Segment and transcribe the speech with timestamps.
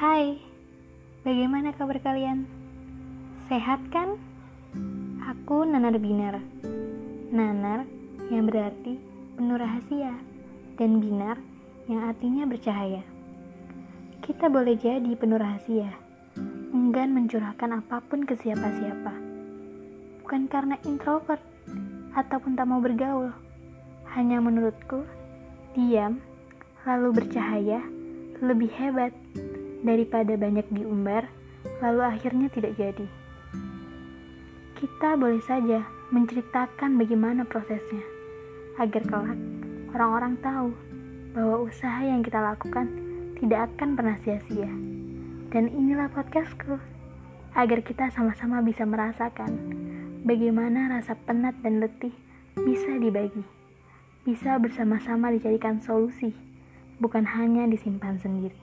[0.00, 0.40] Hai,
[1.28, 2.48] bagaimana kabar kalian?
[3.52, 4.16] Sehat kan?
[5.28, 6.40] Aku Nanar Binar.
[7.28, 7.84] Nanar
[8.32, 8.96] yang berarti
[9.36, 10.16] penuh rahasia
[10.80, 11.36] dan binar
[11.84, 13.04] yang artinya bercahaya.
[14.24, 15.92] Kita boleh jadi penuh rahasia,
[16.72, 19.12] enggan mencurahkan apa pun ke siapa-siapa.
[20.24, 21.44] Bukan karena introvert
[22.16, 23.36] ataupun tak mau bergaul.
[24.16, 25.04] Hanya menurutku,
[25.76, 26.24] diam
[26.88, 27.84] lalu bercahaya
[28.40, 29.12] lebih hebat
[29.80, 31.28] daripada banyak diumbar
[31.80, 33.06] lalu akhirnya tidak jadi.
[34.80, 38.02] Kita boleh saja menceritakan bagaimana prosesnya
[38.80, 39.40] agar kelak
[39.92, 40.70] orang-orang tahu
[41.36, 42.88] bahwa usaha yang kita lakukan
[43.38, 44.70] tidak akan pernah sia-sia.
[45.50, 46.78] Dan inilah podcastku
[47.58, 49.50] agar kita sama-sama bisa merasakan
[50.22, 52.14] bagaimana rasa penat dan letih
[52.54, 53.42] bisa dibagi,
[54.22, 56.30] bisa bersama-sama dicarikan solusi,
[57.02, 58.58] bukan hanya disimpan sendiri.